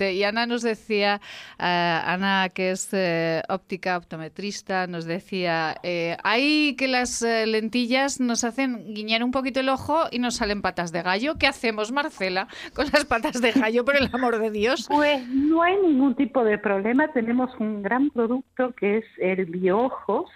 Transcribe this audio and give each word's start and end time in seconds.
Y 0.00 0.22
Ana 0.22 0.46
nos 0.46 0.62
decía, 0.62 1.20
eh, 1.58 2.00
Ana 2.04 2.50
que 2.54 2.70
es 2.70 2.88
eh, 2.92 3.42
óptica 3.48 3.96
optometrista, 3.96 4.86
nos 4.86 5.06
decía, 5.06 5.74
eh, 5.82 6.16
hay 6.22 6.76
que 6.76 6.86
las 6.86 7.20
lentillas 7.22 8.20
nos 8.20 8.44
hacen 8.44 8.94
guiñar 8.94 9.24
un 9.24 9.32
poquito 9.32 9.58
el 9.58 9.68
ojo 9.68 10.04
y 10.12 10.20
nos 10.20 10.36
salen 10.36 10.62
patas 10.62 10.92
de 10.92 11.02
gallo. 11.02 11.34
¿Qué 11.36 11.48
hacemos, 11.48 11.90
Marcela, 11.90 12.46
con 12.76 12.86
las 12.92 13.06
patas 13.06 13.40
de 13.40 13.50
gallo, 13.50 13.84
por 13.84 13.96
el 13.96 14.08
amor 14.12 14.38
de 14.38 14.52
Dios? 14.52 14.86
Pues 14.88 15.26
no 15.26 15.64
hay 15.64 15.76
ningún 15.78 16.14
tipo 16.14 16.44
de 16.44 16.58
problema. 16.58 17.08
Tenemos 17.08 17.50
un 17.58 17.82
gran 17.82 18.10
producto 18.10 18.72
que 18.76 18.98
es 18.98 19.04
el 19.18 19.46
Bioojos, 19.46 20.30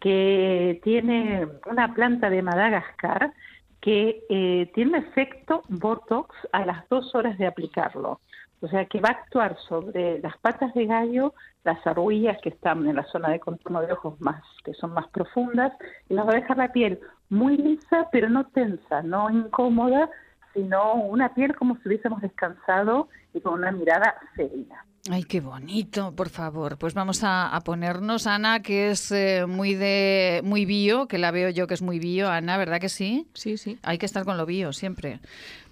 que 0.00 0.80
tiene 0.82 1.46
una 1.70 1.94
planta 1.94 2.30
de 2.30 2.42
Madagascar 2.42 3.32
que 3.80 4.70
tiene 4.74 4.98
efecto 4.98 5.62
Botox 5.68 6.34
a 6.52 6.64
las 6.64 6.88
dos 6.88 7.14
horas 7.14 7.38
de 7.38 7.46
aplicarlo. 7.46 8.18
O 8.60 8.68
sea 8.68 8.86
que 8.86 9.00
va 9.00 9.10
a 9.10 9.12
actuar 9.12 9.56
sobre 9.68 10.20
las 10.20 10.36
patas 10.38 10.72
de 10.74 10.86
gallo, 10.86 11.34
las 11.64 11.86
arruillas 11.86 12.38
que 12.42 12.50
están 12.50 12.86
en 12.86 12.96
la 12.96 13.04
zona 13.04 13.30
de 13.30 13.40
contorno 13.40 13.80
de 13.82 13.92
ojos 13.92 14.20
más, 14.20 14.42
que 14.64 14.74
son 14.74 14.92
más 14.94 15.08
profundas, 15.08 15.72
y 16.08 16.14
nos 16.14 16.26
va 16.26 16.32
a 16.32 16.40
dejar 16.40 16.56
la 16.56 16.72
piel 16.72 17.00
muy 17.28 17.56
lisa, 17.56 18.08
pero 18.12 18.28
no 18.28 18.46
tensa, 18.46 19.02
no 19.02 19.30
incómoda, 19.30 20.08
sino 20.54 20.94
una 20.94 21.34
piel 21.34 21.54
como 21.56 21.76
si 21.76 21.88
hubiésemos 21.88 22.22
descansado 22.22 23.08
y 23.34 23.40
con 23.40 23.54
una 23.54 23.72
mirada 23.72 24.14
serena. 24.36 24.84
Ay, 25.10 25.24
qué 25.24 25.40
bonito, 25.40 26.14
por 26.16 26.30
favor. 26.30 26.78
Pues 26.78 26.94
vamos 26.94 27.20
a, 27.24 27.60
ponernos, 27.62 28.26
Ana, 28.26 28.62
que 28.62 28.90
es 28.90 29.12
eh, 29.12 29.44
muy 29.46 29.74
de 29.74 30.40
muy 30.44 30.64
bio, 30.64 31.08
que 31.08 31.18
la 31.18 31.30
veo 31.30 31.50
yo 31.50 31.66
que 31.66 31.74
es 31.74 31.82
muy 31.82 31.98
bio, 31.98 32.30
Ana, 32.30 32.56
¿verdad 32.56 32.80
que 32.80 32.88
sí? 32.88 33.26
Sí, 33.34 33.58
sí. 33.58 33.78
Hay 33.82 33.98
que 33.98 34.06
estar 34.06 34.24
con 34.24 34.38
lo 34.38 34.46
bio 34.46 34.72
siempre. 34.72 35.20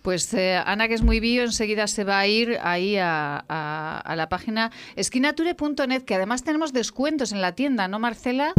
Pues 0.02 0.34
eh, 0.34 0.56
Ana, 0.56 0.86
que 0.86 0.94
es 0.94 1.02
muy 1.02 1.18
bio, 1.18 1.44
enseguida 1.44 1.86
se 1.86 2.04
va 2.04 2.18
a 2.18 2.26
ir 2.26 2.58
ahí 2.62 2.98
a, 2.98 3.38
a 3.38 4.16
la 4.16 4.28
página 4.28 4.70
esquinature.net, 4.96 6.02
que 6.02 6.14
además 6.14 6.44
tenemos 6.44 6.74
descuentos 6.74 7.32
en 7.32 7.40
la 7.40 7.52
tienda, 7.52 7.88
¿no, 7.88 7.98
Marcela? 7.98 8.52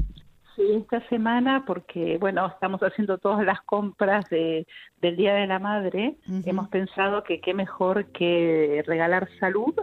Sí, 0.56 0.62
esta 0.76 1.02
semana, 1.10 1.64
porque 1.66 2.18
bueno, 2.20 2.46
estamos 2.46 2.82
haciendo 2.82 3.18
todas 3.18 3.44
las 3.44 3.62
compras 3.62 4.30
de, 4.30 4.68
del 5.02 5.16
Día 5.16 5.34
de 5.34 5.48
la 5.48 5.58
Madre, 5.58 6.16
hemos 6.46 6.68
pensado 6.68 7.24
que 7.24 7.42
qué 7.42 7.56
mejor 7.56 8.06
que 8.12 8.84
regalar 8.86 9.28
salud, 9.40 9.74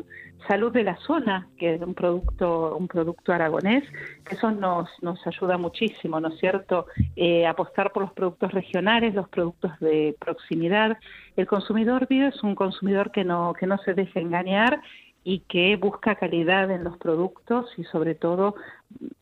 salud 0.47 0.73
de 0.73 0.85
la 0.85 0.97
zona, 0.99 1.49
que 1.59 1.75
es 1.75 1.83
un 1.83 1.95
producto, 1.95 2.77
un 2.77 2.87
producto 2.87 3.33
aragonés, 3.33 3.83
que 4.25 4.37
eso 4.37 4.53
nos, 4.53 4.89
nos 5.03 5.27
ayuda 5.27 5.59
muchísimo, 5.59 6.21
¿no 6.21 6.29
es 6.29 6.39
cierto? 6.39 6.87
Eh, 7.17 7.47
apostar 7.49 7.91
por 7.91 8.05
los 8.05 8.13
productos 8.13 8.53
regionales, 8.53 9.13
los 9.13 9.29
productos 9.29 9.73
de 9.81 10.15
proximidad. 10.21 10.97
El 11.37 11.49
consumidor 11.49 12.07
bio 12.07 12.29
es 12.29 12.41
un 12.45 12.55
consumidor 12.55 13.11
que 13.11 13.25
no, 13.25 13.55
que 13.59 13.67
no 13.67 13.77
se 13.79 13.95
deja 13.95 14.21
engañar 14.21 14.81
y 15.25 15.41
que 15.41 15.77
busca 15.77 16.15
calidad 16.15 16.71
en 16.71 16.85
los 16.85 16.97
productos 16.97 17.67
y 17.77 17.85
sobre 17.85 18.15
todo 18.15 18.55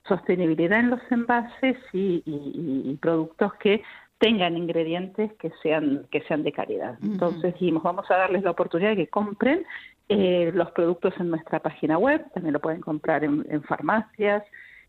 sostenibilidad 0.06 0.80
en 0.80 0.90
los 0.90 1.00
envases 1.10 1.76
y, 1.92 2.96
productos 3.00 3.54
que 3.54 3.82
tengan 4.18 4.56
ingredientes 4.56 5.32
que 5.34 5.52
sean 5.62 6.06
que 6.10 6.22
sean 6.22 6.42
de 6.42 6.52
calidad. 6.52 6.98
Entonces 7.02 7.54
dijimos, 7.54 7.82
vamos 7.82 8.10
a 8.10 8.16
darles 8.16 8.42
la 8.42 8.50
oportunidad 8.50 8.90
de 8.90 8.96
que 8.96 9.06
compren 9.08 9.64
eh, 10.08 10.50
los 10.54 10.70
productos 10.72 11.14
en 11.20 11.30
nuestra 11.30 11.60
página 11.60 11.98
web, 11.98 12.24
también 12.32 12.54
lo 12.54 12.60
pueden 12.60 12.80
comprar 12.80 13.24
en, 13.24 13.62
farmacias, 13.64 14.42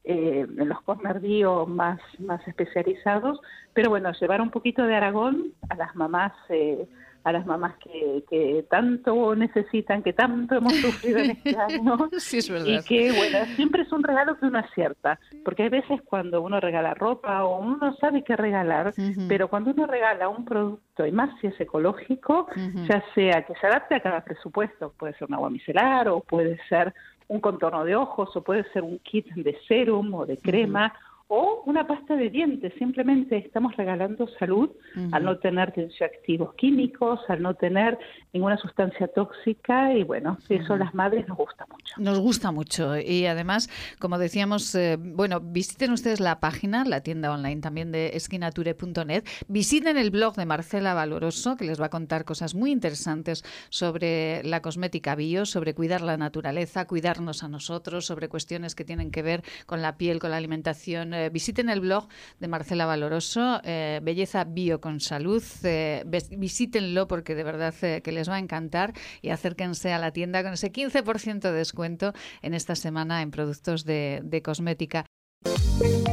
eh, 0.05 0.47
en 0.47 0.69
los 0.69 0.81
corner 0.81 1.19
más, 1.67 1.99
más 2.19 2.47
especializados, 2.47 3.39
pero 3.73 3.89
bueno, 3.89 4.11
llevar 4.13 4.39
un 4.41 4.49
poquito 4.49 4.83
de 4.83 4.95
Aragón 4.95 5.53
a 5.69 5.75
las 5.75 5.93
mamás 5.95 6.31
eh, 6.47 6.87
a 7.29 7.33
las 7.33 7.45
mamás 7.45 7.75
que, 7.77 8.23
que 8.29 8.65
tanto 8.69 9.35
necesitan, 9.35 10.03
que 10.03 10.13
tanto 10.13 10.55
hemos 10.55 10.73
sufrido 10.75 11.19
en 11.19 11.31
este 11.31 11.55
año. 11.57 12.09
sí, 12.17 12.37
es 12.39 12.49
verdad. 12.49 12.67
Y 12.67 12.83
que, 12.83 13.11
bueno, 13.11 13.45
siempre 13.55 13.83
es 13.83 13.91
un 13.91 14.03
regalo 14.03 14.37
que 14.37 14.45
uno 14.45 14.59
acierta, 14.59 15.19
porque 15.45 15.63
hay 15.63 15.69
veces 15.69 16.01
cuando 16.03 16.41
uno 16.41 16.59
regala 16.59 16.93
ropa 16.93 17.43
o 17.43 17.59
uno 17.59 17.77
no 17.77 17.95
sabe 17.97 18.23
qué 18.23 18.35
regalar, 18.35 18.93
pero 19.27 19.47
cuando 19.47 19.71
uno 19.71 19.87
regala 19.87 20.29
un 20.29 20.45
producto, 20.45 21.05
y 21.05 21.11
más 21.11 21.29
si 21.39 21.47
es 21.47 21.59
ecológico, 21.59 22.47
ya 22.87 23.03
sea 23.15 23.45
que 23.45 23.53
se 23.55 23.67
adapte 23.67 23.95
a 23.95 24.01
cada 24.01 24.23
presupuesto, 24.23 24.93
puede 24.97 25.13
ser 25.13 25.27
un 25.27 25.35
agua 25.35 25.49
micelar 25.49 26.09
o 26.09 26.19
puede 26.21 26.59
ser 26.67 26.93
un 27.27 27.39
contorno 27.39 27.85
de 27.85 27.95
ojos 27.95 28.35
o 28.35 28.41
puede 28.41 28.63
ser 28.71 28.83
un 28.83 28.99
kit 28.99 29.27
de 29.35 29.57
serum 29.67 30.13
o 30.15 30.25
de 30.25 30.37
crema 30.37 30.93
o 31.29 31.61
una 31.67 31.85
pasta 31.85 32.15
de 32.15 32.29
dientes. 32.29 32.73
Simplemente 32.79 33.37
estamos 33.37 33.77
regalando 33.77 34.27
salud 34.39 34.71
al 35.11 35.23
no 35.23 35.37
tener 35.37 35.71
tensioactivos 35.71 36.55
químicos, 36.55 37.19
al 37.27 37.43
no 37.43 37.53
tener 37.53 37.99
ninguna 38.33 38.57
sustancia 38.57 39.07
tóxica 39.07 39.93
y 39.93 40.03
bueno, 40.03 40.39
eso 40.49 40.73
a 40.73 40.77
las 40.77 40.93
madres 40.95 41.27
nos 41.27 41.37
gusta 41.37 41.67
mucho. 41.69 41.95
Nos 41.97 42.19
gusta 42.19 42.51
mucho 42.51 42.97
y 42.97 43.27
además, 43.27 43.69
como 43.99 44.17
decíamos, 44.17 44.73
eh, 44.73 44.97
bueno, 44.99 45.39
visiten 45.39 45.91
ustedes 45.91 46.19
la 46.19 46.39
página, 46.39 46.83
la 46.83 47.01
tienda 47.01 47.31
online 47.31 47.61
también 47.61 47.91
de 47.91 48.07
esquinature.net, 48.15 49.23
visiten 49.47 49.97
el 49.97 50.09
blog 50.09 50.35
de 50.35 50.47
Marcela 50.47 50.95
Valoroso 50.95 51.57
que 51.57 51.65
les 51.65 51.79
va 51.79 51.85
a 51.85 51.89
contar 51.89 52.25
cosas 52.25 52.55
muy 52.55 52.71
interesantes 52.71 53.43
sobre 53.69 54.43
la 54.43 54.63
cosmética 54.63 55.13
bio, 55.13 55.45
sobre 55.45 55.75
cuidar 55.75 56.01
la 56.01 56.17
naturaleza, 56.17 56.87
cuidarnos 56.87 57.43
a 57.43 57.49
nosotros, 57.49 58.07
sobre 58.07 58.29
cuestiones 58.29 58.73
que 58.73 58.83
tienen 58.83 59.11
que 59.11 59.21
ver 59.21 59.43
con 59.67 59.83
la 59.83 59.95
piel, 59.97 60.17
con 60.17 60.31
la 60.31 60.37
alimentación 60.37 61.13
eh, 61.19 61.29
visiten 61.29 61.69
el 61.69 61.81
blog 61.81 62.07
de 62.39 62.47
Marcela 62.47 62.85
Valoroso, 62.85 63.61
eh, 63.63 63.99
Belleza 64.01 64.43
Bio 64.43 64.79
con 64.81 64.99
Salud. 64.99 65.43
Eh, 65.63 66.03
visítenlo 66.31 67.07
porque 67.07 67.35
de 67.35 67.43
verdad 67.43 67.73
que 67.73 68.11
les 68.11 68.29
va 68.29 68.35
a 68.35 68.39
encantar 68.39 68.93
y 69.21 69.29
acérquense 69.29 69.93
a 69.93 69.99
la 69.99 70.11
tienda 70.11 70.43
con 70.43 70.53
ese 70.53 70.71
15% 70.71 71.39
de 71.39 71.51
descuento 71.51 72.13
en 72.41 72.53
esta 72.53 72.75
semana 72.75 73.21
en 73.21 73.31
productos 73.31 73.85
de, 73.85 74.21
de 74.23 74.41
cosmética. 74.41 75.05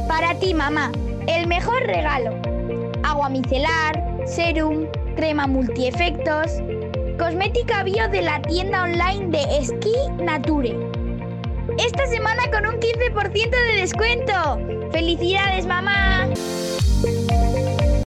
Para 0.07 0.37
ti, 0.39 0.53
mamá, 0.53 0.91
el 1.27 1.47
mejor 1.47 1.83
regalo. 1.83 2.39
Agua 3.03 3.29
micelar, 3.29 4.03
serum, 4.25 4.87
crema 5.15 5.47
multiefectos. 5.47 6.51
Cosmética 7.17 7.83
bio 7.83 8.07
de 8.09 8.21
la 8.21 8.41
tienda 8.43 8.83
online 8.83 9.27
de 9.29 9.65
Ski 9.65 10.23
Nature 10.23 10.86
esta 11.77 12.07
semana 12.07 12.49
con 12.51 12.65
un 12.65 12.79
15% 12.79 13.49
de 13.49 13.81
descuento. 13.81 14.91
¡Felicidades, 14.91 15.65
mamá! 15.65 16.27